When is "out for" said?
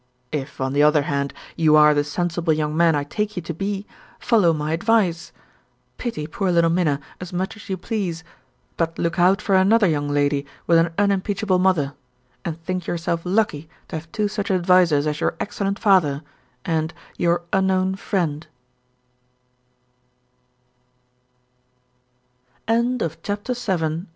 9.19-9.53